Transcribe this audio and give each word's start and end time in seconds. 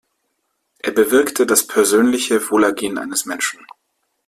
Er 0.79 0.93
bewirkte 0.93 1.45
das 1.45 1.67
persönliche 1.67 2.49
Wohlergehen 2.49 2.97
eines 2.97 3.27
Menschen. 3.27 3.59